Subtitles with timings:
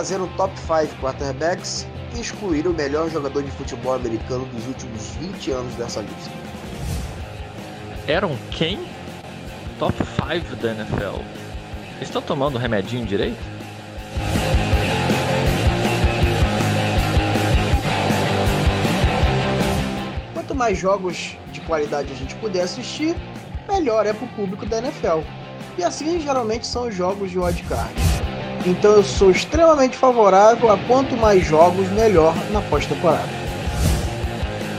[0.00, 1.86] fazer um top 5 quarterbacks
[2.16, 6.30] e excluir o melhor jogador de futebol americano dos últimos 20 anos dessa lista.
[8.08, 8.78] Eram quem?
[9.78, 11.20] Top 5 da NFL.
[12.00, 13.36] Estão tomando remedinho direito?
[20.32, 23.14] Quanto mais jogos de qualidade a gente puder assistir,
[23.68, 25.20] melhor é para o público da NFL.
[25.76, 28.09] E assim geralmente são os jogos de wildcard.
[28.66, 33.28] Então eu sou extremamente favorável a quanto mais jogos, melhor na pós-temporada.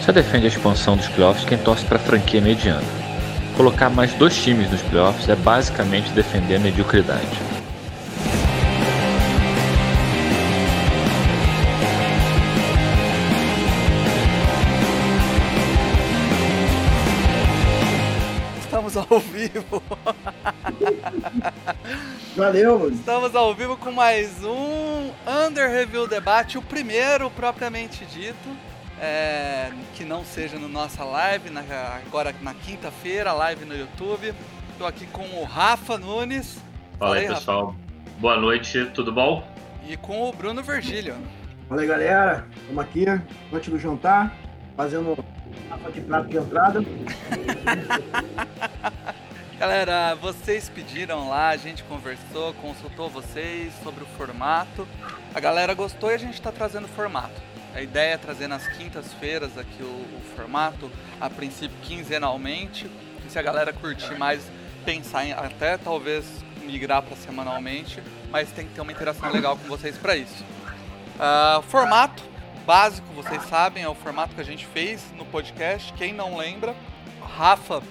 [0.05, 2.81] Só defende a expansão dos playoffs quem torce para a franquia mediana.
[3.55, 7.50] Colocar mais dois times nos playoffs é basicamente defender a mediocridade.
[18.97, 19.81] Ao vivo.
[22.35, 22.89] Valeu.
[22.89, 28.49] Estamos ao vivo com mais um Under Review Debate, o primeiro propriamente dito.
[28.99, 31.61] É, que não seja no nossa live, na,
[32.05, 34.33] agora na quinta-feira, live no YouTube.
[34.71, 36.59] Estou aqui com o Rafa Nunes.
[36.99, 37.67] Fala aí, pessoal.
[37.67, 37.79] Rafa.
[38.19, 39.43] Boa noite, tudo bom?
[39.87, 41.15] E com o Bruno Virgílio.
[41.67, 42.47] Fala aí, galera.
[42.61, 43.05] Estamos aqui,
[43.51, 44.35] antes do jantar,
[44.77, 45.17] fazendo
[45.69, 46.81] a de prato de entrada.
[49.61, 54.87] Galera, vocês pediram lá, a gente conversou, consultou vocês sobre o formato.
[55.35, 57.39] A galera gostou e a gente está trazendo o formato.
[57.75, 62.89] A ideia é trazer nas quintas-feiras aqui o, o, formato, a princípio quinzenalmente.
[63.23, 64.41] E se a galera curtir mais,
[64.83, 66.25] pensar em até talvez
[66.63, 68.01] migrar para semanalmente,
[68.31, 70.43] mas tem que ter uma interação legal com vocês para isso.
[71.17, 72.30] Uh, formato
[72.61, 75.91] básico, vocês sabem, é o formato que a gente fez no podcast.
[75.93, 76.75] Quem não lembra,
[77.21, 77.81] Rafa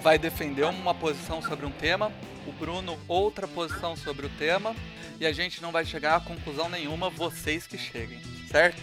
[0.00, 2.12] vai defender uma posição sobre um tema,
[2.46, 4.74] o Bruno outra posição sobre o tema,
[5.20, 8.20] e a gente não vai chegar a conclusão nenhuma, vocês que cheguem,
[8.50, 8.80] certo?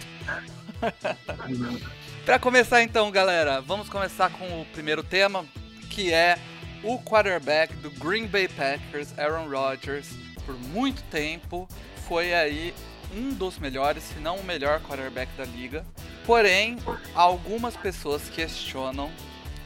[2.26, 5.46] Para começar então, galera, vamos começar com o primeiro tema,
[5.90, 6.38] que é
[6.84, 10.10] o quarterback do Green Bay Packers, Aaron Rodgers,
[10.46, 11.68] por muito tempo
[12.08, 12.74] foi aí
[13.16, 15.86] um dos melhores, se não o melhor quarterback da liga.
[16.26, 16.78] Porém,
[17.16, 19.10] algumas pessoas questionam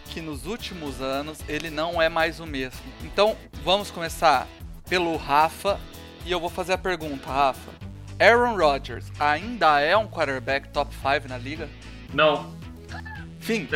[0.10, 2.80] que nos últimos anos ele não é mais o mesmo.
[3.02, 4.48] Então, vamos começar
[4.88, 5.80] pelo Rafa
[6.26, 7.72] e eu vou fazer a pergunta, Rafa.
[8.20, 11.68] Aaron Rodgers ainda é um quarterback top 5 na liga?
[12.14, 12.56] Não.
[13.40, 13.68] Fim.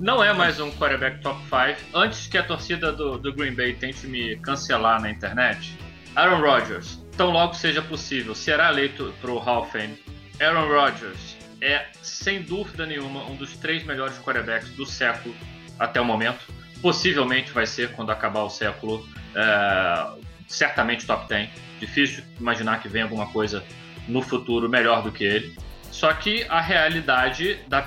[0.00, 1.90] não é mais um quarterback top 5.
[1.94, 5.78] Antes que a torcida do, do Green Bay tente me cancelar na internet,
[6.18, 9.96] Aaron Rodgers, tão logo seja possível, será eleito para o Hall of Fame.
[10.40, 15.32] Aaron Rodgers é, sem dúvida nenhuma, um dos três melhores quarterbacks do século
[15.78, 16.40] até o momento.
[16.82, 19.08] Possivelmente vai ser quando acabar o século.
[19.32, 20.18] É,
[20.48, 21.50] certamente top 10.
[21.78, 23.62] Difícil imaginar que venha alguma coisa
[24.08, 25.56] no futuro melhor do que ele.
[25.84, 27.80] Só que a realidade da,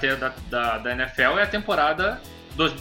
[0.50, 2.22] da, da NFL é a temporada.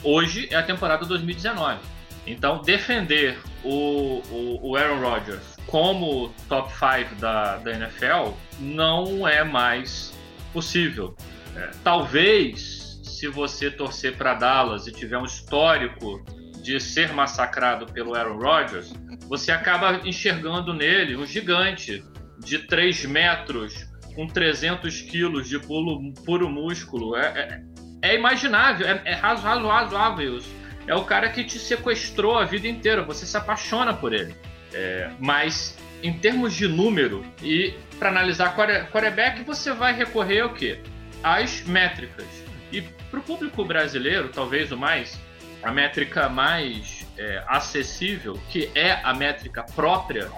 [0.04, 1.80] Hoje é a temporada 2019.
[2.26, 9.44] Então, defender o, o, o Aaron Rodgers como top 5 da, da NFL não é
[9.44, 10.12] mais
[10.52, 11.16] possível.
[11.56, 16.24] É, talvez, se você torcer para Dallas e tiver um histórico
[16.62, 18.92] de ser massacrado pelo Aaron Rodgers,
[19.28, 22.04] você acaba enxergando nele um gigante
[22.38, 27.16] de 3 metros, com 300 quilos de puro, puro músculo.
[27.16, 27.62] É,
[28.02, 30.38] é, é imaginável, é, é razoável
[30.86, 34.34] é o cara que te sequestrou a vida inteira, você se apaixona por ele.
[34.72, 40.80] É, mas em termos de número e para analisar quarterback, você vai recorrer ao quê?
[41.22, 42.26] Às métricas.
[42.72, 45.18] E para o público brasileiro, talvez o mais,
[45.62, 50.30] a métrica mais é, acessível, que é a métrica própria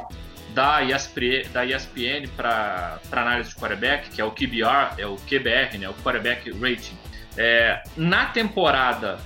[0.52, 5.78] da ESPN, da ESPN para análise de quarterback, que é o QBR, é o QBR,
[5.78, 6.96] né, o quarterback rating.
[7.36, 9.18] É, na temporada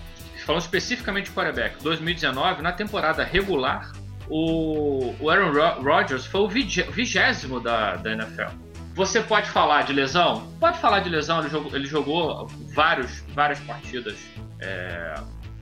[0.47, 3.91] falando especificamente de quarterback, 2019, na temporada regular,
[4.29, 8.55] o, o Aaron Rodgers foi o vigésimo da, da NFL.
[8.95, 10.47] Você pode falar de lesão?
[10.61, 14.17] Pode falar de lesão, ele jogou, ele jogou vários, várias partidas
[14.61, 15.15] é,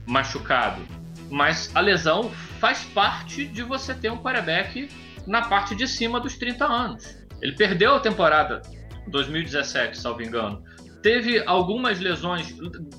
[0.05, 0.81] machucado.
[1.31, 2.29] Mas a lesão
[2.59, 4.87] faz parte de você ter um quarterback
[5.25, 7.17] na parte de cima dos 30 anos.
[7.41, 8.61] Ele perdeu a temporada
[9.07, 10.63] 2017, salvo engano,
[11.05, 12.51] teve algumas lesões,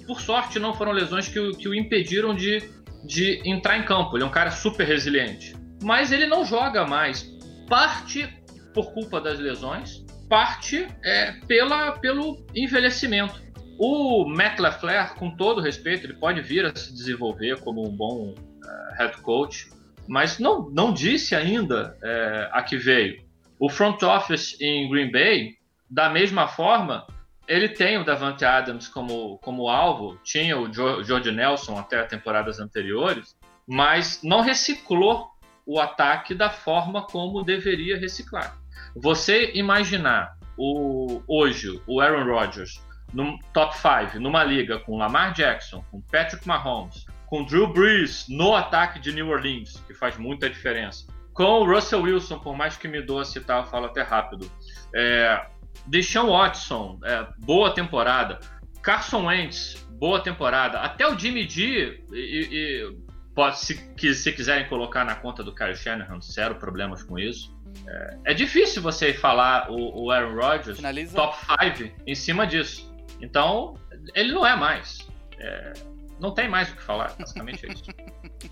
[0.07, 2.63] por sorte não foram lesões que o, que o impediram de,
[3.05, 4.17] de entrar em campo.
[4.17, 5.57] Ele é um cara super resiliente.
[5.83, 7.29] Mas ele não joga mais.
[7.69, 8.33] Parte
[8.73, 13.43] por culpa das lesões, parte é, pela, pelo envelhecimento.
[13.77, 18.37] O Matt LaFleur, com todo respeito, ele pode vir a se desenvolver como um bom
[18.37, 19.69] uh, head coach,
[20.07, 23.21] mas não, não disse ainda é, a que veio.
[23.59, 25.55] O front office em Green Bay,
[25.91, 27.05] da mesma forma,
[27.49, 33.37] ele tem o Davante Adams como, como alvo, tinha o George Nelson até temporadas anteriores,
[33.67, 35.29] mas não reciclou
[35.65, 38.57] o ataque da forma como deveria reciclar.
[38.95, 42.81] Você imaginar o, hoje o Aaron Rodgers
[43.13, 48.55] no top 5 numa liga com Lamar Jackson, com Patrick Mahomes, com Drew Brees no
[48.55, 51.07] ataque de New Orleans, que faz muita diferença,
[51.37, 54.51] com o Russell Wilson, por mais que me doa citar, eu falo até rápido,
[54.95, 55.45] é,
[55.87, 58.41] Deshaun Watson, é, boa temporada,
[58.83, 62.97] Carson Wentz, boa temporada, até o Jimmy G, e, e,
[63.35, 67.55] pode, se, que, se quiserem colocar na conta do Kyle Shanahan, zero problemas com isso.
[67.87, 71.15] É, é difícil você falar o, o Aaron Rodgers Finaliza.
[71.15, 72.93] top 5 em cima disso.
[73.21, 73.75] Então,
[74.15, 75.07] ele não é mais.
[75.39, 75.73] É,
[76.21, 77.85] não tem mais o que falar, basicamente é isso.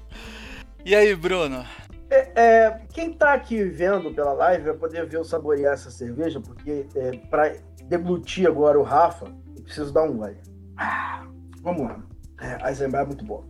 [0.84, 1.64] e aí, Bruno?
[2.14, 6.40] É, é, quem tá aqui vendo pela live vai poder ver eu saborear essa cerveja,
[6.40, 7.56] porque é, para
[7.88, 9.26] deglutir agora o Rafa,
[9.56, 10.38] eu preciso dar um gole.
[10.76, 11.26] Ah,
[11.60, 12.00] vamos lá.
[12.40, 13.44] É, a Eisenbahn é muito boa.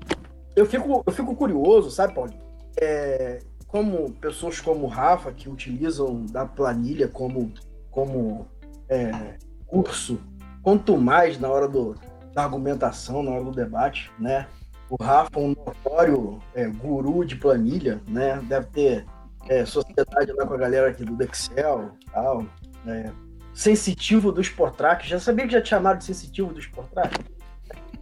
[0.56, 2.40] Eu fico, eu fico curioso, sabe, Paulinho?
[2.80, 7.52] É, como pessoas como o Rafa, que utilizam da planilha como,
[7.90, 8.46] como
[8.88, 10.18] é, curso,
[10.62, 11.94] quanto mais na hora do,
[12.32, 14.48] da argumentação, na hora do debate, né?
[14.90, 18.40] O Rafa, um notório é, guru de planilha, né?
[18.48, 19.06] Deve ter
[19.48, 22.44] é, sociedade lá com a galera aqui do Excel tal.
[22.84, 23.12] Né?
[23.52, 25.08] Sensitivo do Sportrack.
[25.08, 27.18] Já sabia que já te chamaram de sensitivo do Sportrack?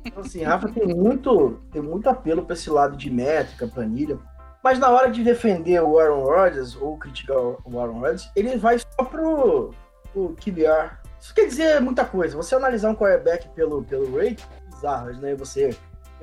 [0.05, 4.19] Então, assim, Rafa tem muito, tem muito apelo para esse lado de métrica, planilha.
[4.63, 8.79] Mas na hora de defender o Aaron Rodgers ou criticar o Aaron Rodgers, ele vai
[8.79, 9.73] só pro,
[10.13, 10.99] pro QBR.
[11.21, 12.37] Isso quer dizer muita coisa.
[12.37, 15.35] Você analisar um quarterback pelo, pelo rate, bizarras, né?
[15.35, 15.77] Você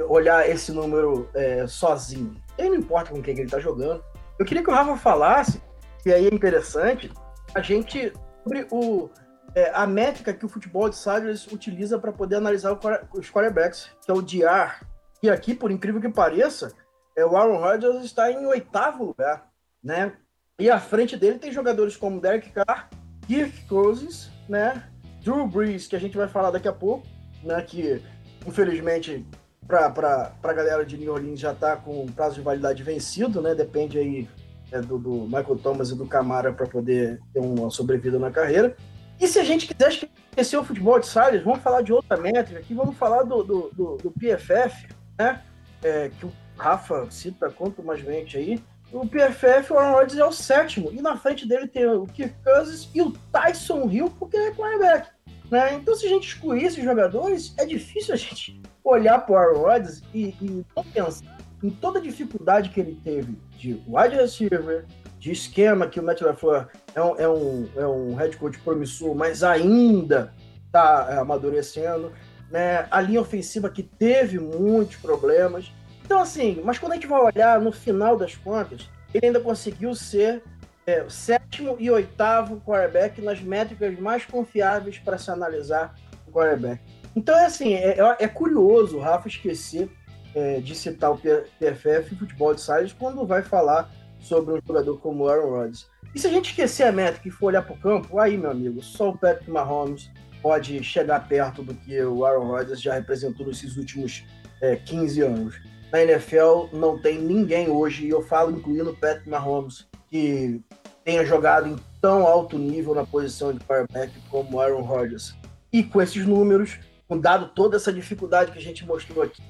[0.07, 2.35] olhar esse número é, sozinho.
[2.57, 4.03] Ele não importa com quem ele está jogando.
[4.37, 5.61] Eu queria que o Rafa falasse,
[6.05, 7.11] e aí é interessante,
[7.53, 8.13] a gente
[8.43, 9.09] sobre o,
[9.53, 12.79] é, a métrica que o futebol de Sadgers utiliza para poder analisar o,
[13.17, 14.85] os quarterbacks, que é o DR.
[15.21, 16.71] E aqui, por incrível que pareça,
[17.15, 19.49] é, o Aaron Rodgers está em oitavo lugar,
[19.83, 20.13] né?
[20.59, 22.89] E à frente dele tem jogadores como Derek Carr,
[23.27, 24.89] Kirk Cousins, né?
[25.21, 27.05] Drew Brees, que a gente vai falar daqui a pouco,
[27.43, 27.61] né?
[27.61, 28.01] Que
[28.45, 29.25] infelizmente
[29.69, 33.53] para a galera de New Orleans já está com o prazo de validade vencido, né?
[33.53, 34.27] Depende aí
[34.71, 38.75] é, do, do, Michael Thomas e do Camara para poder ter uma sobrevida na carreira.
[39.19, 42.59] E se a gente quiser esquecer o futebol de Salles, vamos falar de outra métrica
[42.59, 44.87] aqui, vamos falar do, do, do, do PFF,
[45.19, 45.43] né?
[45.83, 48.63] É, que o Rafa cita quanto mais gente aí.
[48.91, 52.33] O PFF, o Aaron Rodgers é o sétimo, e na frente dele tem o Kirk
[52.43, 55.09] Cousins e o Tyson Hill, porque é cornerback.
[55.49, 55.75] Né?
[55.75, 59.59] Então, se a gente excluir esses jogadores, é difícil a gente olhar para o Aaron
[59.59, 64.85] Rodgers e, e não pensar em toda a dificuldade que ele teve de wide receiver,
[65.19, 69.13] de esquema, que o Matt LaFleur é um, é um, é um head coach promissor,
[69.13, 70.33] mas ainda
[70.65, 72.13] está é, amadurecendo.
[72.49, 72.87] Né?
[72.89, 75.71] A linha ofensiva que teve muitos problemas.
[76.05, 79.93] Então, assim, mas quando a gente vai olhar no final das contas, ele ainda conseguiu
[79.93, 80.41] ser
[80.89, 85.93] é, sétimo e oitavo quarterback nas métricas mais confiáveis para se analisar
[86.27, 86.81] o quarterback.
[87.15, 89.89] Então, é assim, é, é, é curioso o Rafa esquecer
[90.33, 94.97] é, de citar o PFF e futebol de Salles quando vai falar sobre um jogador
[94.99, 95.87] como o Aaron Rodgers.
[96.13, 98.49] E se a gente esquecer a métrica e for olhar para o campo, aí, meu
[98.49, 100.09] amigo, só o Patrick Mahomes
[100.41, 104.25] pode chegar perto do que o Aaron Rodgers já representou nesses últimos
[104.61, 105.61] é, 15 anos.
[105.91, 110.61] Na NFL não tem ninguém hoje, e eu falo incluindo o Patrick Mahomes, que
[111.03, 115.35] tenha jogado em tão alto nível na posição de quarterback como Aaron Rodgers.
[115.71, 119.41] E com esses números, com dado toda essa dificuldade que a gente mostrou aqui,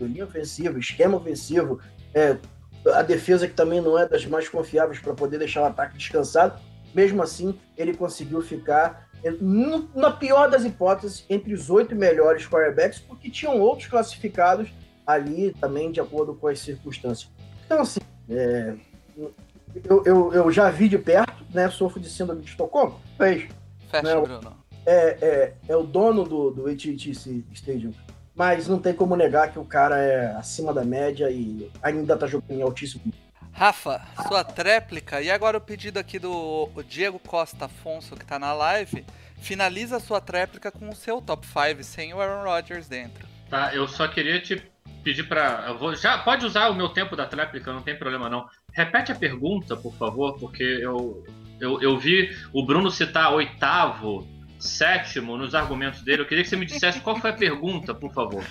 [0.00, 1.80] linha ofensiva, esquema ofensivo,
[2.14, 2.36] é,
[2.94, 6.60] a defesa que também não é das mais confiáveis para poder deixar o ataque descansado,
[6.94, 9.30] mesmo assim ele conseguiu ficar, é,
[9.94, 14.68] na pior das hipóteses, entre os oito melhores quarterbacks, porque tinham outros classificados
[15.06, 17.30] ali também de acordo com as circunstâncias.
[17.64, 18.74] Então, assim, é,
[19.84, 21.68] eu, eu, eu, já vi de perto, né?
[21.70, 23.00] Sofro de síndrome de Estocolmo.
[23.16, 23.48] Fez.
[23.90, 27.10] Fecha, né, Bruno é, é, é o dono do, do AT&T
[27.52, 27.92] Stadium,
[28.34, 32.26] mas não tem como negar que o cara é acima da média e ainda está
[32.26, 33.12] jogando em altíssimo
[33.52, 38.52] Rafa, sua tréplica, e agora o pedido aqui do Diego Costa Afonso, que está na
[38.52, 39.02] live,
[39.38, 43.26] finaliza a sua tréplica com o seu top 5, sem o Aaron Rodgers dentro.
[43.48, 44.62] Tá, eu só queria te
[45.02, 48.46] pedir para, já pode usar o meu tempo da tréplica, não tem problema não.
[48.76, 51.24] Repete a pergunta, por favor, porque eu
[51.60, 54.26] eu, eu vi o Bruno citar oitavo
[54.58, 56.22] sétimo nos argumentos dele.
[56.22, 58.44] Eu queria que você me dissesse qual foi a pergunta, por favor.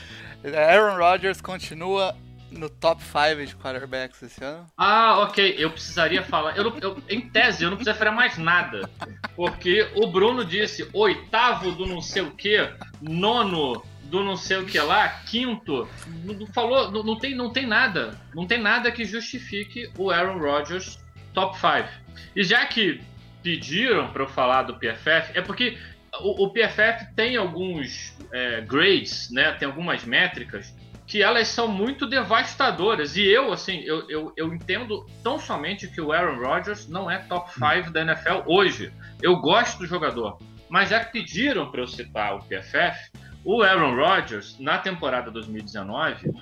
[0.44, 2.16] Aaron Rodgers continua
[2.52, 4.66] no top 5 de quarterbacks esse ano?
[4.78, 5.56] Ah, ok.
[5.58, 6.56] Eu precisaria falar.
[6.56, 8.90] Eu, eu, em tese, eu não precisaria falar mais nada.
[9.36, 12.70] Porque o Bruno disse oitavo do não sei o que,
[13.02, 15.88] nono do não sei o que lá, quinto.
[16.24, 18.20] Não, falou, não, não, tem, não tem nada.
[18.34, 21.00] Não tem nada que justifique o Aaron Rodgers
[21.34, 21.90] top 5.
[22.36, 23.02] E já que
[23.42, 25.78] pediram para eu falar do PFF, é porque
[26.22, 29.52] o, o PFF tem alguns é, grades, né?
[29.54, 30.74] Tem algumas métricas
[31.08, 33.16] que elas são muito devastadoras.
[33.16, 37.20] E eu, assim, eu, eu, eu entendo tão somente que o Aaron Rodgers não é
[37.20, 38.92] top 5 da NFL hoje.
[39.22, 40.40] Eu gosto do jogador.
[40.68, 43.12] Mas já que pediram para eu citar o PFF,
[43.46, 46.34] o Aaron Rodgers, na temporada 2019,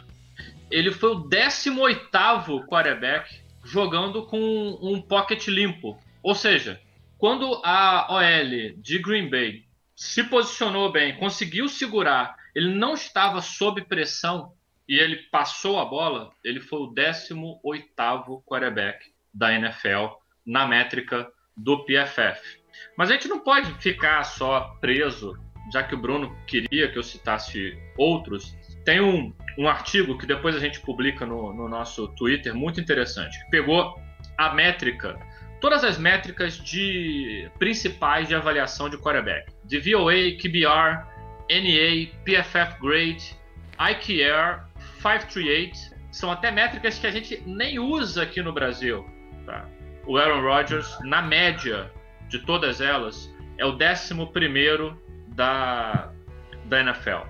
[0.72, 4.39] ele foi o 18º quarterback jogando com
[4.81, 6.00] um pocket limpo.
[6.24, 6.81] Ou seja,
[7.17, 13.81] quando a OL de Green Bay se posicionou bem, conseguiu segurar ele não estava sob
[13.83, 14.53] pressão
[14.88, 21.83] e ele passou a bola, ele foi o 18º quarterback da NFL na métrica do
[21.86, 22.60] PFF.
[22.98, 25.38] Mas a gente não pode ficar só preso,
[25.72, 28.58] já que o Bruno queria que eu citasse outros.
[28.84, 33.39] Tem um, um artigo que depois a gente publica no, no nosso Twitter, muito interessante,
[33.46, 33.96] que pegou
[34.38, 35.17] a métrica,
[35.62, 41.05] todas as métricas de principais de avaliação de quarterback, de VOA, QBR,
[41.50, 43.36] NA, PFF Grade,
[43.79, 44.65] IQR,
[45.01, 49.05] 538, são até métricas que a gente nem usa aqui no Brasil.
[49.46, 49.65] Tá?
[50.05, 51.91] O Aaron Rodgers, na média
[52.27, 54.13] de todas elas, é o 11
[55.34, 56.10] da,
[56.66, 57.28] da NFL.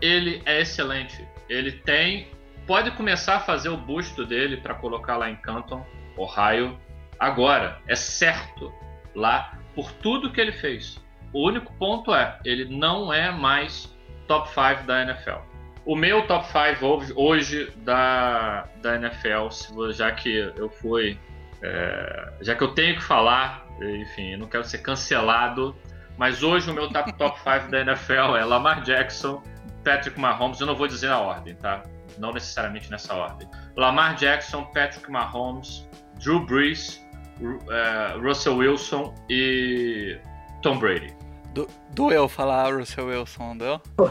[0.00, 1.26] Ele é excelente.
[1.48, 2.28] Ele tem.
[2.66, 5.86] Pode começar a fazer o busto dele para colocar lá em Canton,
[6.16, 6.78] Ohio,
[7.18, 7.78] agora.
[7.86, 8.72] É certo.
[9.14, 11.00] Lá, por tudo que ele fez.
[11.32, 13.94] O único ponto é, ele não é mais
[14.26, 15.38] top 5 da NFL.
[15.84, 19.48] O meu top 5 hoje da, da NFL,
[19.92, 21.18] já que eu fui.
[21.62, 25.74] É, já que eu tenho que falar, enfim, não quero ser cancelado,
[26.16, 29.42] mas hoje o meu top, top 5 da NFL é Lamar Jackson,
[29.84, 30.60] Patrick Mahomes.
[30.60, 31.82] Eu não vou dizer na ordem, tá?
[32.18, 33.48] Não necessariamente nessa ordem.
[33.76, 35.86] Lamar Jackson, Patrick Mahomes,
[36.18, 37.04] Drew Brees,
[37.40, 40.18] uh, Russell Wilson e
[40.62, 41.14] Tom Brady.
[41.52, 43.80] Do, doeu falar Russell Wilson, doeu?
[43.98, 44.10] Oh,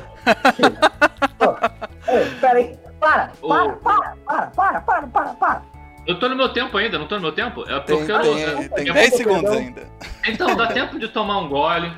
[1.42, 5.75] oh, peraí, para, para, para, para, para, para, para, para.
[6.06, 7.64] Eu tô no meu tempo ainda, não tô no meu tempo?
[7.70, 8.58] É porque tem, eu não.
[8.58, 9.88] Tem, tem 10 segundos ainda.
[10.28, 11.92] Então, dá tempo de tomar um gole.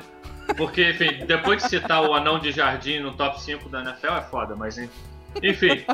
[0.56, 4.22] Porque, enfim, depois de citar o anão de jardim no top 5 da NFL é
[4.22, 4.78] foda, mas
[5.42, 5.84] enfim.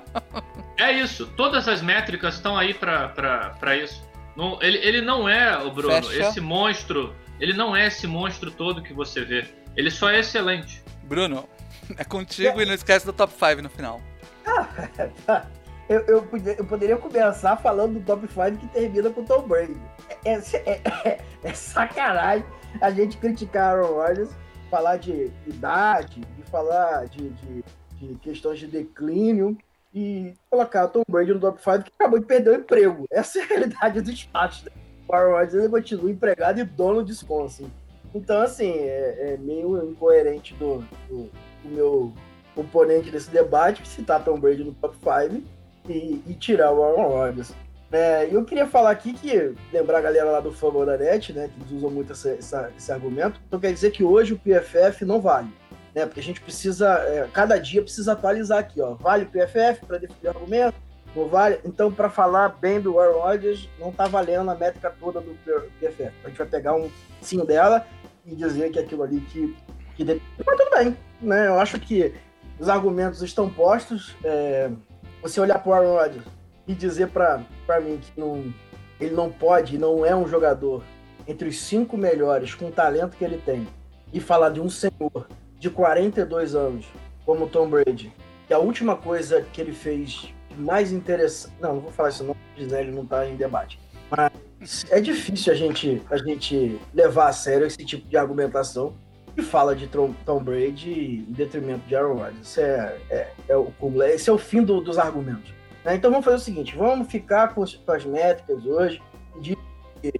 [0.79, 1.27] É isso.
[1.37, 4.03] Todas as métricas estão aí pra, pra, pra isso.
[4.37, 6.29] Não, ele, ele não é, o Bruno, Fecha.
[6.29, 9.47] esse monstro ele não é esse monstro todo que você vê.
[9.77, 10.83] Ele só é excelente.
[11.03, 11.49] Bruno,
[11.97, 12.63] é contigo é.
[12.63, 14.01] e não esquece do top 5 no final.
[14.47, 15.47] Ah,
[15.89, 19.77] eu, eu, eu, poderia começar falando do top 5 que termina com Tom Brady.
[20.25, 22.45] É, é, é, é, sacanagem
[22.81, 24.31] a gente criticar Aaron Rodgers,
[24.71, 27.65] falar de idade, de falar de, de,
[27.99, 29.57] de questões de declínio
[29.95, 33.07] e colocar Tom Brady no top 5 que acabou de perder o emprego.
[33.11, 34.65] Essa é a realidade dos fatos.
[34.65, 34.73] Né?
[35.07, 37.71] o Aaron Rodgers continua empregado e dono de Wisconsin.
[38.15, 41.31] Então, assim, é, é meio incoerente do, do,
[41.63, 42.13] do, meu
[42.57, 45.43] oponente desse debate citar Tom Brady no top 5
[45.89, 47.53] e, e, tirar o Aaron Rodgers.
[47.93, 51.49] É, eu queria falar aqui que, lembrar a galera lá do Favor da Net, né,
[51.49, 55.05] que eles usam muito essa, essa, esse argumento, então quer dizer que hoje o PFF
[55.05, 55.49] não vale,
[55.95, 59.87] né, porque a gente precisa, é, cada dia precisa atualizar aqui, ó, vale o PFF
[59.87, 60.75] para definir argumento,
[61.15, 61.61] não vale.
[61.65, 65.37] Então, para falar bem do Aaron Rodgers, não tá valendo a métrica toda do
[65.79, 66.13] PFF.
[66.25, 67.87] A gente vai pegar um sim dela
[68.27, 69.57] e dizer que aquilo ali que.
[69.97, 70.97] que Mas tudo bem.
[71.21, 71.47] Né?
[71.47, 72.13] Eu acho que
[72.59, 74.15] os argumentos estão postos.
[74.25, 74.71] É...
[75.25, 76.27] Você olhar para Aaron Rodgers
[76.69, 77.41] e dizer para
[77.81, 78.53] mim que não,
[79.01, 80.85] ele não pode, não é um jogador
[81.27, 83.67] entre os cinco melhores com o talento que ele tem
[84.13, 85.27] e falar de um senhor
[85.59, 86.85] de 42 anos
[87.25, 88.13] como Tom Brady,
[88.47, 91.55] que a última coisa que ele fez mais interessante.
[91.59, 93.81] Não, não vou falar isso, não, Gisele não está em debate.
[94.11, 98.95] Mas é difícil a gente, a gente levar a sério esse tipo de argumentação
[99.43, 102.49] fala de Tom, Tom Brady em detrimento de Aaron Rodgers.
[102.49, 105.53] Isso é, é, é o cúmulo, esse é o fim do, dos argumentos.
[105.85, 105.97] Né?
[105.97, 109.03] Então vamos fazer o seguinte: vamos ficar com, com as métricas hoje
[109.41, 109.57] de
[110.01, 110.13] que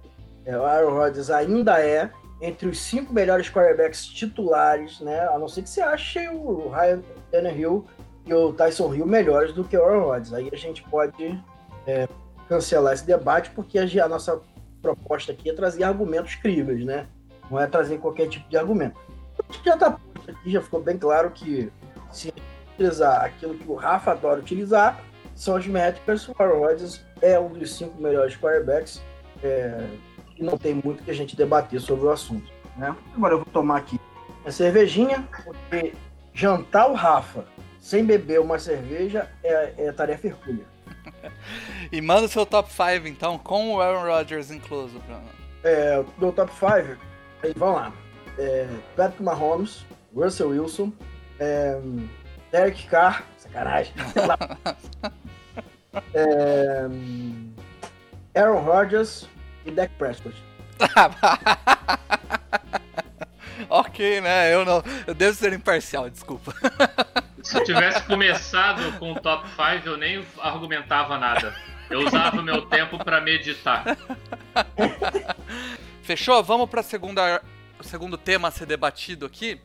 [0.45, 5.21] é, o Aaron Rodgers ainda é entre os cinco melhores quarterbacks titulares, né?
[5.29, 7.85] A não ser que você ache o Ryan Tannehill
[8.25, 10.33] e o Tyson Hill melhores do que o Aaron Rodgers.
[10.33, 11.41] Aí a gente pode
[11.87, 12.07] é,
[12.47, 14.41] cancelar esse debate, porque a, a, nossa
[14.81, 17.07] proposta aqui é trazer argumentos críveis, né?
[17.49, 18.99] Não é trazer qualquer tipo de argumento.
[19.63, 21.71] Já está aqui, já ficou bem claro que
[22.11, 22.33] se
[22.73, 25.03] utilizar aquilo que o Rafa adora utilizar,
[25.35, 26.27] são as métricas.
[26.27, 29.01] O Aaron Rodgers é um dos cinco melhores quarterbacks
[29.43, 29.87] é,
[30.37, 32.51] e não tem muito que a gente debater sobre o assunto.
[32.77, 32.95] Né?
[33.15, 33.99] Agora eu vou tomar aqui
[34.45, 35.93] a cervejinha, porque
[36.33, 37.45] jantar o Rafa
[37.79, 40.65] sem beber uma cerveja é, é tarefa hercúlea.
[41.91, 45.29] e manda o seu top 5 então, com o Aaron Rodgers incluso, Bruno.
[45.63, 46.97] É, meu top 5,
[47.43, 47.93] aí vamos lá.
[48.37, 50.91] É, Patrick Mahomes, Russell Wilson,
[51.39, 51.79] é,
[52.51, 53.93] Derek Carr, sacanagem.
[56.13, 56.85] é,
[58.35, 59.27] Aaron Rodgers
[59.65, 60.35] e Dak Prescott.
[63.69, 64.53] ok, né?
[64.53, 64.83] Eu não.
[65.07, 66.53] Eu devo ser imparcial, desculpa.
[67.41, 71.55] Se eu tivesse começado com o top 5, eu nem argumentava nada.
[71.89, 73.85] Eu usava meu tempo para meditar.
[76.05, 76.43] Fechou?
[76.43, 79.59] Vamos para o segundo tema a ser debatido aqui,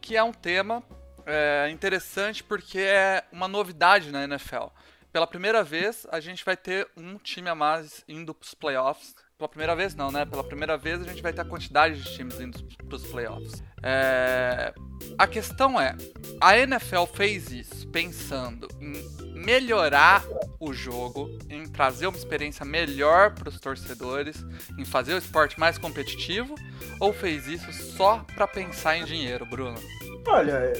[0.00, 0.80] que é um tema
[1.26, 4.66] é, interessante porque é uma novidade na NFL.
[5.12, 9.12] Pela primeira vez, a gente vai ter um time a mais indo para os playoffs
[9.42, 10.24] pela primeira vez não, né?
[10.24, 13.60] Pela primeira vez a gente vai ter a quantidade de times indo para os playoffs.
[13.82, 14.72] É...
[15.18, 15.94] A questão é,
[16.40, 18.94] a NFL fez isso pensando em
[19.34, 20.24] melhorar
[20.60, 24.44] o jogo, em trazer uma experiência melhor para os torcedores,
[24.78, 26.54] em fazer o esporte mais competitivo,
[27.00, 29.78] ou fez isso só para pensar em dinheiro, Bruno?
[30.26, 30.72] Olha,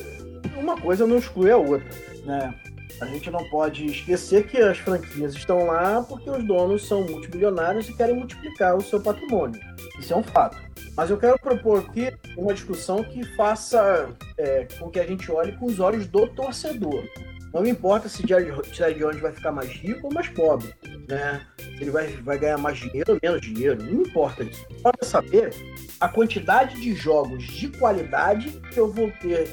[0.56, 1.90] uma coisa não exclui a outra,
[2.25, 2.54] né?
[3.00, 7.88] A gente não pode esquecer que as franquias estão lá porque os donos são multimilionários
[7.88, 9.61] e querem multiplicar o seu patrimônio.
[9.99, 10.56] Isso é um fato.
[10.96, 15.52] Mas eu quero propor aqui uma discussão que faça é, com que a gente olhe
[15.52, 17.04] com os olhos do torcedor.
[17.52, 20.72] Não importa se Jared Jones vai ficar mais rico ou mais pobre,
[21.06, 21.46] né?
[21.58, 24.66] Se ele vai, vai ganhar mais dinheiro ou menos dinheiro, não importa isso.
[24.82, 25.52] Pode saber
[26.00, 29.49] a quantidade de jogos de qualidade que eu vou ter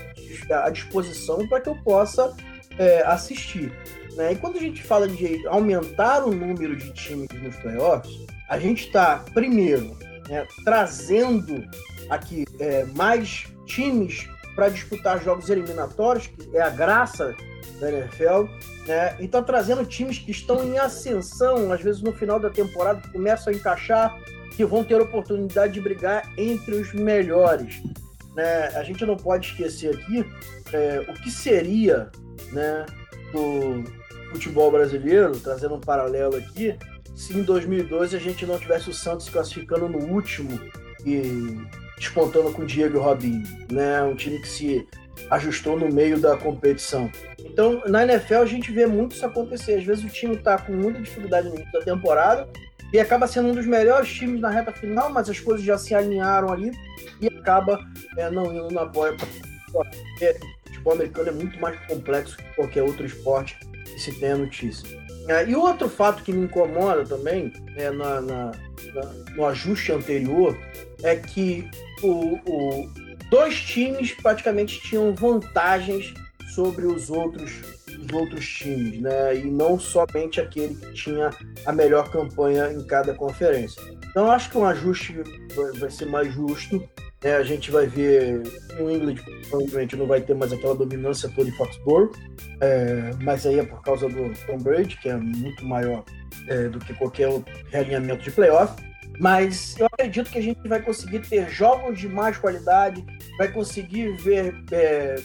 [0.50, 2.34] à disposição para que eu possa
[2.78, 3.72] é, assistir.
[4.16, 4.32] Né?
[4.32, 8.88] E quando a gente fala de aumentar o número de times nos playoffs, a gente
[8.88, 9.98] está, primeiro,
[10.30, 11.68] né, trazendo
[12.10, 17.36] aqui é, mais times para disputar jogos eliminatórios, que é a graça
[17.80, 18.46] da NFL,
[18.86, 19.16] né?
[19.20, 23.10] E está trazendo times que estão em ascensão, às vezes no final da temporada, que
[23.12, 24.18] começam a encaixar,
[24.56, 27.82] que vão ter oportunidade de brigar entre os melhores.
[28.36, 28.68] Né?
[28.76, 30.26] A gente não pode esquecer aqui
[30.74, 32.12] é, o que seria
[32.52, 32.86] né,
[33.32, 33.84] do
[34.32, 36.78] futebol brasileiro, trazendo um paralelo aqui,
[37.16, 40.60] se em 2012 a gente não tivesse o Santos classificando no último
[41.06, 41.58] e
[41.98, 44.02] despontando com o Diego e o Robinho, né?
[44.04, 44.88] Um time que se
[45.30, 47.12] ajustou no meio da competição.
[47.40, 49.76] Então, na NFL a gente vê muito isso acontecer.
[49.76, 52.48] Às vezes o time está com muita dificuldade no início da temporada
[52.94, 55.94] e acaba sendo um dos melhores times na reta final, mas as coisas já se
[55.94, 56.72] alinharam ali
[57.22, 57.80] e acaba
[58.18, 59.16] é, não indo na boia
[60.80, 64.99] futebol americano é muito mais complexo que qualquer outro esporte que se tenha notícia.
[65.30, 68.52] É, e outro fato que me incomoda também é, na, na,
[68.96, 69.02] na,
[69.36, 70.58] no ajuste anterior
[71.04, 71.70] é que
[72.02, 72.90] o, o,
[73.30, 76.16] dois times praticamente tinham vantagens
[76.56, 79.38] sobre os outros, os outros times, né?
[79.38, 81.30] e não somente aquele que tinha
[81.64, 83.99] a melhor campanha em cada conferência.
[84.20, 85.16] Então, acho que um ajuste
[85.56, 86.86] vai, vai ser mais justo
[87.24, 88.44] é, a gente vai ver
[88.78, 89.16] no England,
[89.50, 92.12] provavelmente não vai ter mais aquela dominância toda em Foxborough,
[92.60, 96.04] é, mas aí é por causa do Tom Brady, que é muito maior
[96.50, 97.30] é, do que qualquer
[97.72, 98.74] realinhamento de playoff.
[99.22, 103.06] Mas eu acredito que a gente vai conseguir ter jogos de mais qualidade,
[103.38, 105.16] vai conseguir ver é,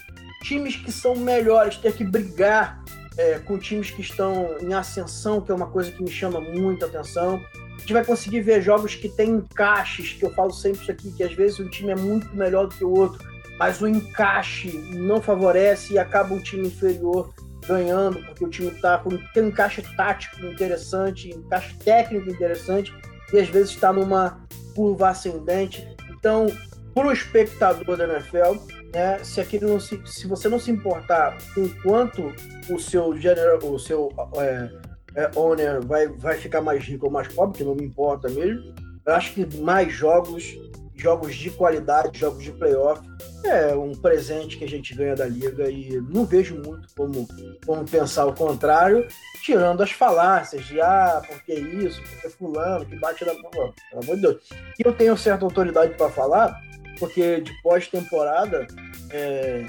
[0.45, 2.81] times que são melhores, ter que brigar
[3.17, 6.87] é, com times que estão em ascensão, que é uma coisa que me chama muita
[6.87, 7.43] atenção
[7.85, 11.23] gente vai conseguir ver jogos que tem encaixes, que eu falo sempre isso aqui, que
[11.23, 13.23] às vezes um time é muito melhor do que o outro,
[13.59, 17.33] mas o encaixe não favorece e acaba um time inferior
[17.69, 22.95] ganhando, porque o time tá com tem um encaixe tático interessante, encaixe técnico interessante,
[23.33, 24.41] e às vezes está numa
[24.75, 25.87] curva ascendente.
[26.11, 26.47] Então,
[26.95, 28.57] para o espectador da NFL,
[28.95, 32.33] né, se aquele não se, se você não se importar com quanto
[32.71, 34.71] o seu general, o seu é,
[35.17, 38.75] é, owner vai, vai ficar mais rico ou mais pobre, que não me importa mesmo.
[39.07, 40.57] Eu acho que mais jogos,
[40.95, 43.03] jogos de qualidade, jogos de playoff,
[43.45, 47.29] é um presente que a gente ganha da liga e não vejo muito como,
[47.67, 49.07] como pensar o contrário,
[49.43, 53.35] tirando as falácias de ah, porque isso, porque fulano, que bate na.
[53.35, 54.43] Pelo amor de Deus.
[54.79, 56.59] E eu tenho certa autoridade para falar,
[56.99, 58.67] porque de pós-temporada
[59.11, 59.65] é,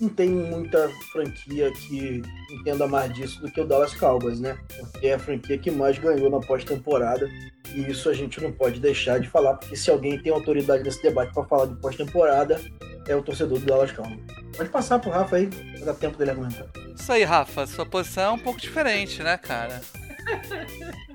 [0.00, 4.58] não tem muita franquia que entenda mais disso do que o Dallas Cowboys, né?
[4.92, 7.28] Porque é a franquia que mais ganhou na pós-temporada
[7.74, 11.02] e isso a gente não pode deixar de falar, porque se alguém tem autoridade nesse
[11.02, 12.60] debate para falar de pós-temporada,
[13.06, 14.20] é o torcedor do Dallas Cowboys.
[14.56, 16.66] Pode passar pro Rafa aí, vai dar tempo dele aguentar.
[16.94, 17.66] isso aí, Rafa.
[17.66, 19.80] Sua posição é um pouco diferente, né, cara?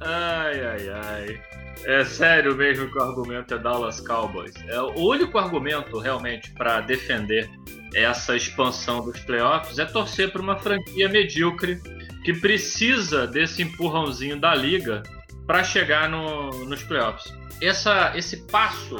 [0.00, 1.40] ai, ai, ai.
[1.84, 4.54] É sério mesmo que o argumento é Dallas Cowboys.
[4.66, 7.48] É o único argumento realmente para defender
[7.94, 11.80] essa expansão dos playoffs é torcer para uma franquia medíocre
[12.24, 15.02] que precisa desse empurrãozinho da liga
[15.46, 17.32] para chegar no, nos playoffs.
[17.62, 18.96] Essa, esse passo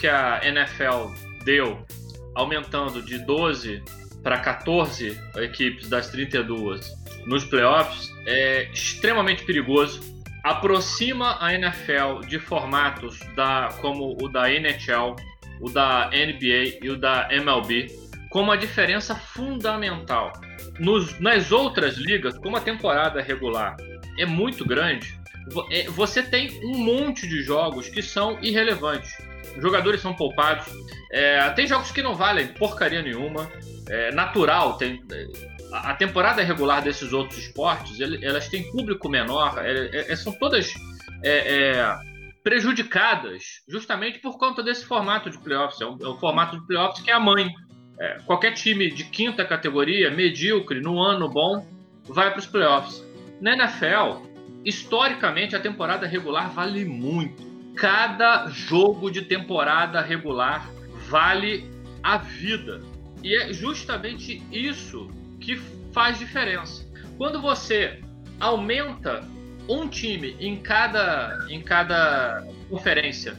[0.00, 1.12] que a NFL
[1.44, 1.86] deu,
[2.34, 3.82] aumentando de 12
[4.22, 6.92] para 14 equipes das 32
[7.26, 10.00] nos playoffs, é extremamente perigoso.
[10.44, 15.16] Aproxima a NFL de formatos da, como o da NHL,
[15.58, 17.86] o da NBA e o da MLB,
[18.28, 20.32] com uma diferença fundamental.
[20.78, 23.74] Nos, nas outras ligas, como a temporada regular
[24.18, 25.18] é muito grande,
[25.70, 29.16] é, você tem um monte de jogos que são irrelevantes.
[29.56, 30.66] Os jogadores são poupados.
[31.10, 33.50] É, tem jogos que não valem porcaria nenhuma.
[33.88, 35.02] É natural, tem,
[35.82, 40.72] a temporada regular desses outros esportes, elas têm público menor, é, é, são todas
[41.22, 41.98] é, é,
[42.42, 45.80] prejudicadas justamente por conta desse formato de playoffs.
[45.80, 47.52] É o, formato de playoffs que é a mãe.
[48.26, 51.66] qualquer time de quinta categoria, medíocre, no ano bom,
[52.04, 53.04] vai para os playoffs.
[53.40, 54.22] Na NFL,
[54.64, 57.42] historicamente, a temporada regular vale muito.
[57.74, 60.70] Cada jogo de temporada regular
[61.08, 61.68] vale
[62.02, 62.80] a vida.
[63.22, 65.08] E é justamente isso
[65.44, 65.56] que
[65.92, 66.84] faz diferença.
[67.16, 68.00] Quando você
[68.40, 69.22] aumenta
[69.68, 73.36] um time em cada, em cada conferência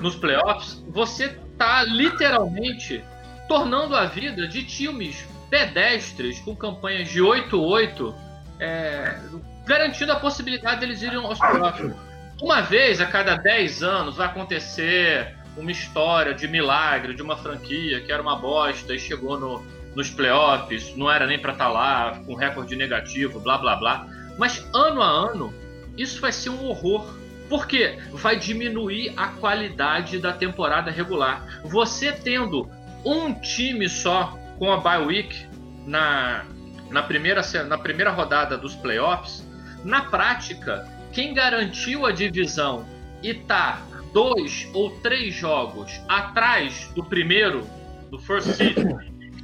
[0.00, 3.04] nos playoffs, você está literalmente
[3.46, 8.14] tornando a vida de times pedestres com campanhas de 8-8
[8.58, 9.18] é,
[9.66, 11.94] garantindo a possibilidade deles irem aos playoffs.
[12.42, 18.00] Uma vez a cada 10 anos vai acontecer uma história de milagre de uma franquia
[18.00, 21.70] que era uma bosta e chegou no, nos playoffs, não era nem para estar tá
[21.70, 24.06] lá, com recorde negativo, blá blá blá.
[24.38, 25.54] Mas ano a ano,
[25.96, 27.04] isso vai ser um horror.
[27.48, 31.60] Porque vai diminuir a qualidade da temporada regular.
[31.64, 32.70] Você tendo
[33.04, 35.46] um time só com a bye week
[35.86, 36.44] na,
[36.90, 39.46] na, primeira, na primeira rodada dos playoffs,
[39.84, 42.86] na prática, quem garantiu a divisão
[43.22, 47.68] e tá dois ou três jogos atrás do primeiro,
[48.10, 48.76] do first seed,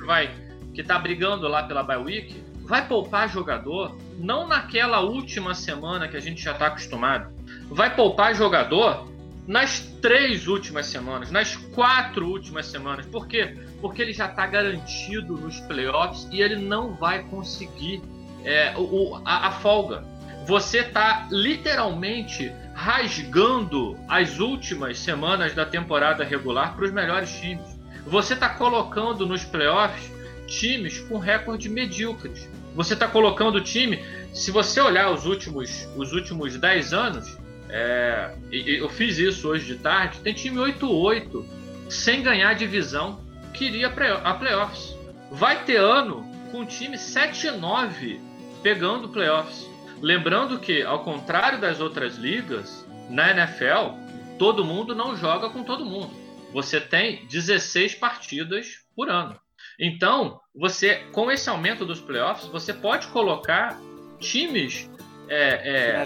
[0.01, 0.31] que vai
[0.73, 6.17] que tá brigando lá pela bye week, vai poupar jogador não naquela última semana que
[6.17, 7.33] a gente já está acostumado.
[7.69, 9.09] Vai poupar jogador
[9.47, 13.05] nas três últimas semanas, nas quatro últimas semanas.
[13.07, 13.57] Por quê?
[13.81, 18.01] Porque ele já está garantido nos playoffs e ele não vai conseguir
[18.45, 20.05] é, o, a, a folga
[20.51, 27.80] você está literalmente rasgando as últimas semanas da temporada regular para os melhores times.
[28.07, 30.11] Você está colocando nos playoffs
[30.47, 32.49] times com recorde medíocres.
[32.75, 37.37] Você está colocando o time, se você olhar os últimos, os últimos 10 anos,
[37.69, 41.45] é, eu fiz isso hoje de tarde, tem time 8-8
[41.89, 43.21] sem ganhar divisão
[43.53, 43.89] que iria
[44.25, 44.97] a playoffs.
[45.31, 48.21] Vai ter ano com time 7-9
[48.63, 49.69] pegando playoffs.
[50.01, 53.97] Lembrando que, ao contrário das outras ligas, na NFL,
[54.39, 56.20] todo mundo não joga com todo mundo.
[56.53, 59.39] Você tem 16 partidas por ano.
[59.79, 63.81] Então, você, com esse aumento dos playoffs, você pode colocar
[64.19, 64.91] times
[65.29, 66.05] é, é,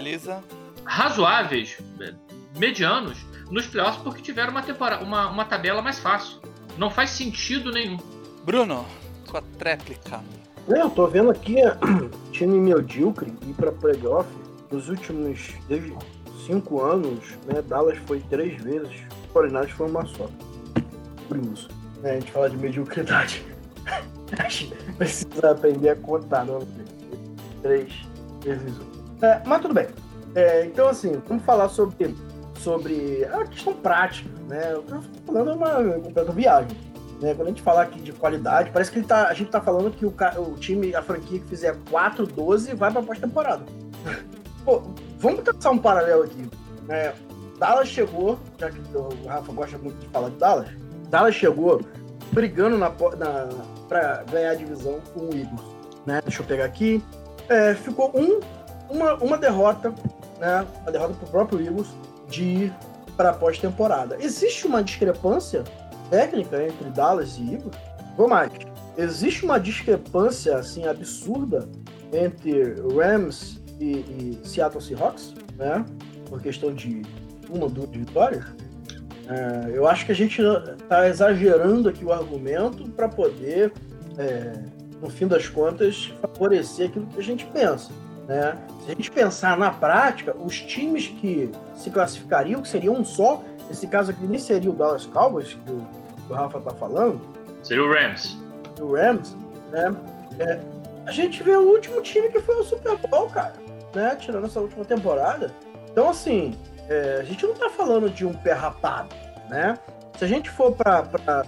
[0.85, 2.13] razoáveis, é,
[2.57, 3.17] medianos,
[3.51, 6.39] nos playoffs porque tiveram uma, temporada, uma, uma tabela mais fácil.
[6.77, 7.97] Não faz sentido nenhum.
[8.43, 8.85] Bruno,
[9.29, 10.23] sua tréplica.
[10.69, 11.57] É, eu tô vendo aqui
[12.31, 14.29] time medíocre ir pra playoff
[14.71, 15.95] nos últimos desde
[16.45, 17.61] cinco anos, né?
[17.61, 19.01] Dallas foi três vezes,
[19.35, 20.29] Corinários foi uma só.
[21.27, 21.67] Curioso.
[22.03, 23.45] É, a gente fala de mediocridade.
[24.97, 26.65] precisa aprender a contar, não?
[27.61, 27.91] Três
[28.41, 29.25] vezes um.
[29.25, 29.87] É, mas tudo bem.
[30.35, 32.15] É, então, assim, vamos falar sobre,
[32.59, 34.71] sobre a questão prática, né?
[34.71, 36.77] Eu tô falando é uma completa viagem.
[37.21, 37.33] Né?
[37.33, 40.05] Quando a gente falar aqui de qualidade, parece que tá, a gente tá falando que
[40.05, 43.65] o, o time, a franquia que fizer 4-12 vai pra pós-temporada.
[44.63, 44.81] Pô,
[45.19, 46.49] vamos traçar um paralelo aqui.
[46.87, 47.13] É,
[47.59, 50.67] Dallas chegou, já que o Rafa gosta muito de falar de Dallas,
[51.09, 51.81] Dallas chegou
[52.31, 53.49] brigando na, na,
[53.87, 55.61] pra ganhar a divisão com o Eagles.
[56.05, 56.21] Né?
[56.23, 57.03] Deixa eu pegar aqui.
[57.49, 58.39] É, ficou um,
[58.89, 59.93] uma, uma derrota,
[60.39, 60.65] né?
[60.85, 61.87] A derrota pro próprio Eagles
[62.27, 62.71] de
[63.15, 64.17] para pós-temporada.
[64.19, 65.63] Existe uma discrepância
[66.09, 67.75] técnica entre Dallas e Eagles.
[68.17, 68.51] Vou mais.
[68.97, 71.67] Existe uma discrepância assim absurda
[72.11, 75.85] entre Rams e, e Seattle Seahawks, né?
[76.29, 77.01] Por questão de
[77.49, 78.45] uma, duas vitórias.
[79.27, 83.73] É, eu acho que a gente está exagerando aqui o argumento para poder
[84.17, 84.53] é,
[85.01, 87.91] no fim das contas, favorecer aquilo que a gente pensa.
[88.27, 88.57] Né?
[88.83, 93.43] Se a gente pensar na prática, os times que se classificariam, que seriam um só,
[93.67, 95.87] nesse caso aqui nem seria o Dallas Cowboys, que o,
[96.25, 97.21] que o Rafa está falando.
[97.61, 98.37] Seria o Rams.
[98.79, 99.35] O Rams,
[99.71, 99.95] né?
[100.39, 100.59] É,
[101.05, 103.53] a gente vê o último time que foi o Super Bowl, cara,
[103.93, 104.15] né?
[104.15, 105.51] Tirando essa última temporada.
[105.91, 106.55] Então, assim,
[106.89, 109.09] é, a gente não está falando de um pé rapado,
[109.49, 109.77] né?
[110.17, 111.43] Se a gente for para.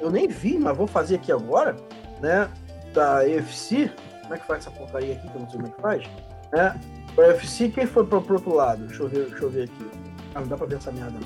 [0.00, 1.76] Eu nem vi, mas vou fazer aqui agora,
[2.20, 2.48] né?
[2.94, 3.90] Da EFC.
[4.22, 6.10] Como é que faz essa porcaria aqui, que eu não sei como é que faz?
[6.52, 6.80] Né?
[7.16, 8.86] Da EFC, quem foi para o outro lado?
[8.86, 9.90] Deixa eu, ver, deixa eu ver aqui.
[10.34, 11.18] Ah, não dá para ver essa merda.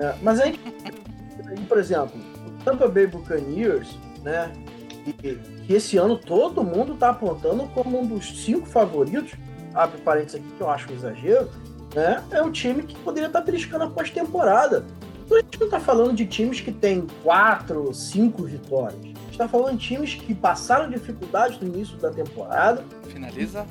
[0.00, 0.58] É, mas aí,
[1.68, 4.52] por exemplo, o Tampa Bay Buccaneers, né?
[5.04, 9.34] Que, que esse ano todo mundo está apontando como um dos cinco favoritos.
[9.72, 11.48] Abre parênteses aqui que eu acho um exagero
[11.94, 12.22] né?
[12.30, 14.84] É um time que poderia estar beliscando a pós-temporada.
[15.24, 19.00] Então a gente não está falando de times que têm quatro, cinco vitórias.
[19.02, 22.84] A gente está falando de times que passaram dificuldades no início da temporada.
[23.08, 23.66] Finaliza.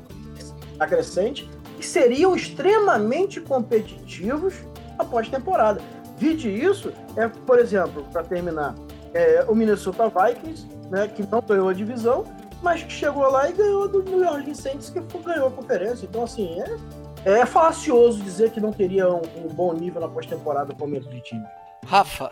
[0.79, 1.49] A crescente.
[1.79, 4.53] E seriam extremamente competitivos
[4.97, 5.81] após temporada.
[6.17, 8.75] Vide isso, é, por exemplo, para terminar,
[9.13, 12.23] é, o Minnesota Vikings, né, que não ganhou a divisão,
[12.61, 16.05] mas que chegou lá e ganhou do New York Saints, que ganhou a conferência.
[16.05, 16.77] Então, assim, é,
[17.25, 21.19] é falacioso dizer que não teria um, um bom nível na pós-temporada com medo de
[21.21, 21.45] time.
[21.85, 22.31] Rafa,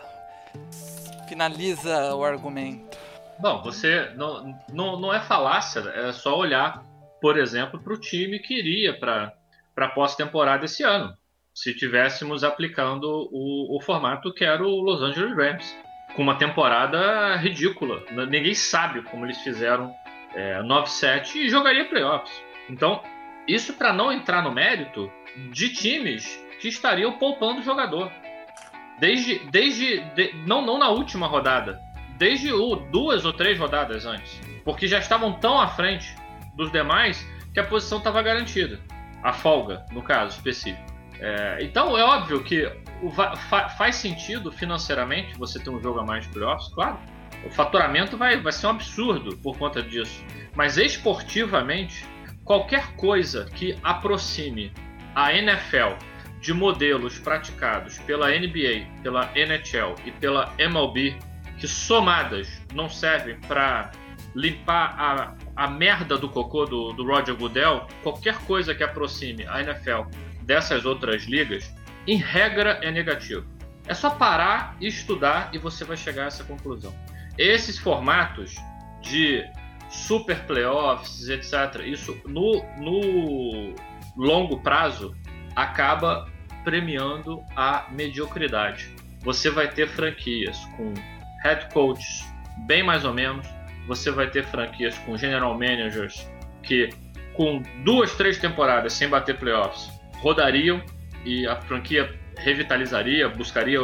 [1.28, 2.96] finaliza o argumento.
[3.38, 6.84] Bom, você não, não, não é falácia, é só olhar,
[7.20, 9.34] por exemplo, para o time que iria para
[9.76, 11.12] a pós-temporada esse ano,
[11.52, 15.76] se tivéssemos aplicando o, o formato que era o Los Angeles Rams,
[16.14, 18.04] com uma temporada ridícula.
[18.28, 19.92] Ninguém sabe como eles fizeram
[20.34, 22.32] é, 9-7 e jogaria playoffs.
[22.70, 23.02] Então,
[23.46, 25.10] isso para não entrar no mérito
[25.50, 28.10] de times que estariam poupando o jogador.
[28.98, 31.80] Desde, desde de, não, não na última rodada,
[32.16, 34.40] desde o, duas ou três rodadas antes.
[34.64, 36.14] Porque já estavam tão à frente
[36.56, 38.80] dos demais que a posição estava garantida.
[39.22, 40.94] A folga, no caso específico.
[41.20, 42.70] É, então é óbvio que
[43.02, 46.98] o, fa, faz sentido financeiramente você ter um jogo a mais de playoffs, claro.
[47.44, 50.24] O faturamento vai, vai ser um absurdo por conta disso.
[50.54, 52.06] Mas esportivamente,
[52.44, 54.72] qualquer coisa que aproxime
[55.14, 55.96] a NFL
[56.40, 61.16] de modelos praticados pela NBA, pela NHL e pela MLB,
[61.58, 63.90] que somadas não servem para
[64.34, 69.62] limpar a, a merda do cocô do, do Roger Goodell, qualquer coisa que aproxime a
[69.62, 70.02] NFL
[70.42, 71.72] dessas outras ligas,
[72.06, 73.46] em regra é negativo.
[73.86, 76.94] É só parar e estudar e você vai chegar a essa conclusão.
[77.38, 78.56] Esses formatos
[79.00, 79.44] de
[79.94, 83.74] super playoffs, etc., isso no, no
[84.16, 85.14] longo prazo
[85.54, 86.28] acaba
[86.64, 88.94] premiando a mediocridade.
[89.20, 90.92] Você vai ter franquias com
[91.42, 92.24] head coaches
[92.66, 93.46] bem mais ou menos,
[93.86, 96.28] você vai ter franquias com general managers
[96.62, 96.90] que
[97.34, 100.82] com duas, três temporadas sem bater playoffs rodariam
[101.24, 103.80] e a franquia revitalizaria, buscaria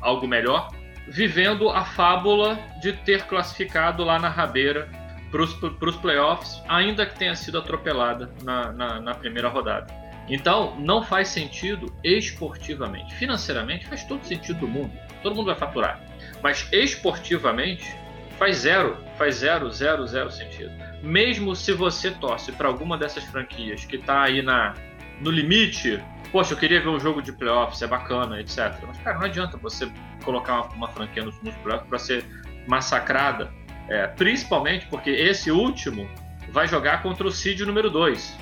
[0.00, 0.70] algo melhor,
[1.08, 4.88] vivendo a fábula de ter classificado lá na rabeira
[5.36, 9.92] para os playoffs, ainda que tenha sido atropelada na, na, na, primeira rodada.
[10.28, 13.14] Então, não faz sentido esportivamente.
[13.14, 14.92] Financeiramente, faz todo sentido do mundo.
[15.22, 16.00] Todo mundo vai faturar.
[16.42, 17.94] Mas esportivamente,
[18.38, 20.72] faz zero, faz zero, zero, zero sentido.
[21.02, 24.74] Mesmo se você torce para alguma dessas franquias que está aí na,
[25.20, 28.74] no limite, poxa, eu queria ver um jogo de playoffs, é bacana, etc.
[28.86, 29.90] Mas, cara, não adianta você
[30.24, 32.24] colocar uma, uma franquia nos, nos playoffs para ser
[32.66, 33.52] massacrada
[33.88, 36.08] é, principalmente porque esse último
[36.50, 38.38] vai jogar contra o Cid número 2.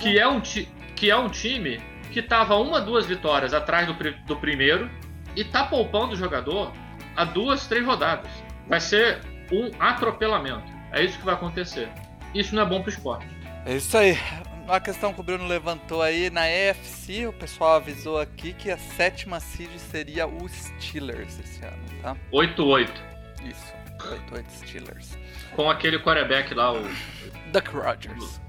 [0.00, 3.94] Que é, um que é um time que estava uma, duas vitórias atrás do,
[4.26, 4.90] do primeiro
[5.36, 6.72] e tá poupando o jogador
[7.14, 8.30] a duas, três rodadas.
[8.66, 9.20] Vai ser
[9.52, 10.66] um atropelamento.
[10.92, 11.88] É isso que vai acontecer.
[12.34, 13.26] Isso não é bom pro esporte.
[13.66, 14.18] É isso aí.
[14.64, 18.76] Uma questão que o Bruno levantou aí, na EFC, o pessoal avisou aqui que a
[18.76, 22.16] sétima seed seria o Steelers esse ano, tá?
[22.32, 22.90] 8-8.
[23.44, 23.72] Isso.
[24.04, 25.18] 88 Steelers.
[25.54, 26.82] Com aquele quarterback lá, o.
[27.52, 28.40] Duck Rogers.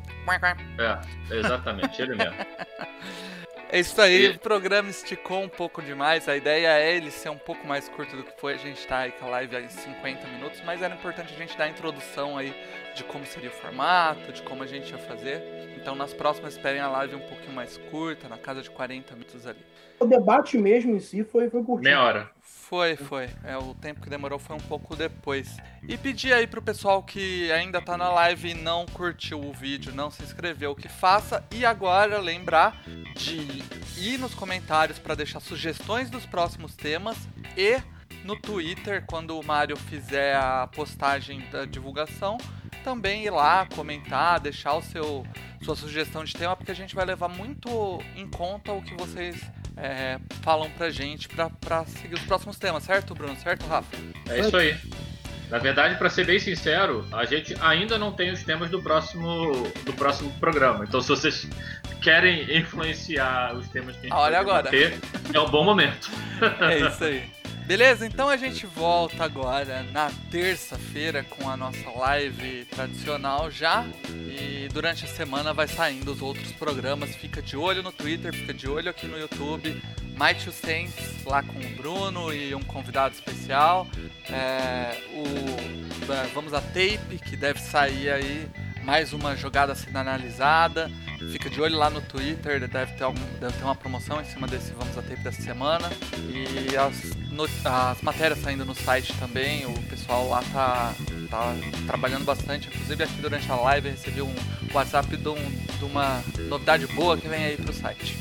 [0.78, 2.36] É, exatamente, ele mesmo.
[3.72, 4.30] É isso aí, e...
[4.30, 6.28] o programa esticou um pouco demais.
[6.28, 8.56] A ideia é ele ser um pouco mais curto do que foi.
[8.56, 11.56] A gente tá aí com a live em 50 minutos, mas era importante a gente
[11.56, 12.52] dar a introdução aí
[12.96, 15.44] de como seria o formato, de como a gente ia fazer.
[15.78, 19.46] Então nas próximas esperem a live um pouquinho mais curta, na casa de 40 minutos
[19.46, 19.64] ali.
[20.00, 21.84] O debate mesmo em si foi, foi curtinho.
[21.84, 22.32] Meia hora.
[22.70, 23.28] Foi, foi.
[23.44, 25.58] É, o tempo que demorou foi um pouco depois.
[25.88, 29.92] E pedir aí pro pessoal que ainda tá na live e não curtiu o vídeo,
[29.92, 31.44] não se inscreveu, que faça.
[31.50, 32.80] E agora lembrar
[33.16, 33.64] de
[33.98, 37.18] ir nos comentários para deixar sugestões dos próximos temas
[37.58, 37.82] e
[38.24, 42.38] no Twitter, quando o Mário fizer a postagem da divulgação,
[42.84, 45.26] também ir lá, comentar, deixar o seu
[45.64, 49.42] sua sugestão de tema, porque a gente vai levar muito em conta o que vocês
[49.82, 53.36] é, falam pra gente pra, pra seguir os próximos temas, certo, Bruno?
[53.38, 53.98] Certo, Rafa?
[54.30, 54.78] É isso aí.
[55.50, 59.52] Na verdade, para ser bem sincero, a gente ainda não tem os temas do próximo,
[59.84, 60.86] do próximo programa.
[60.86, 61.48] Então, se vocês
[62.02, 64.70] querem influenciar os temas que a gente Olha vai agora.
[64.70, 65.00] ter,
[65.34, 66.10] é um bom momento.
[66.62, 67.30] É isso aí.
[67.70, 68.04] Beleza?
[68.04, 73.86] Então a gente volta agora na terça-feira com a nossa live tradicional já.
[74.10, 77.16] E durante a semana vai saindo os outros programas.
[77.16, 79.80] Fica de olho no Twitter, fica de olho aqui no YouTube.
[80.18, 80.52] My Two
[81.28, 83.88] lá com o Bruno e um convidado especial.
[84.28, 88.50] É, o, é, vamos a tape, que deve sair aí.
[88.90, 90.90] Mais uma jogada sendo analisada.
[91.32, 94.48] Fica de olho lá no Twitter, deve ter, algum, deve ter uma promoção em cima
[94.48, 95.88] desse Vamos a Tape dessa semana.
[96.28, 100.96] E as, no, as matérias saindo no site também, o pessoal lá tá,
[101.30, 102.68] tá trabalhando bastante.
[102.68, 104.34] Inclusive aqui durante a live eu recebi um
[104.74, 105.36] WhatsApp de, um,
[105.78, 108.18] de uma novidade boa que vem aí pro site.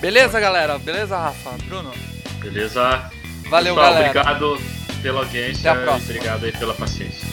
[0.00, 0.80] Beleza, galera?
[0.80, 1.52] Beleza, Rafa?
[1.66, 1.94] Bruno?
[2.40, 3.08] Beleza?
[3.48, 4.10] Valeu, Pessoal, galera.
[4.10, 4.58] obrigado
[5.00, 6.10] pela audiência Até a e próxima.
[6.10, 7.28] obrigado aí pela paciência.